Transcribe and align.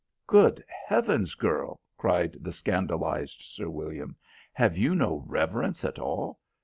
"Good 0.25 0.65
heavens, 0.67 1.35
girl," 1.35 1.79
cried 1.95 2.37
the 2.41 2.51
scandalised 2.51 3.43
Sir 3.43 3.69
William, 3.69 4.15
"have 4.51 4.75
you 4.75 4.95
no 4.95 5.23
reverence 5.27 5.85
at 5.85 5.99
all? 5.99 6.39